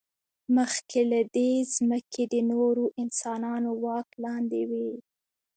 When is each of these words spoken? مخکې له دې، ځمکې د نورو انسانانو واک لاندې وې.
مخکې 0.55 1.01
له 1.11 1.21
دې، 1.35 1.51
ځمکې 1.75 2.23
د 2.33 2.35
نورو 2.51 2.85
انسانانو 3.01 3.69
واک 3.83 4.09
لاندې 4.23 4.61
وې. 4.69 4.89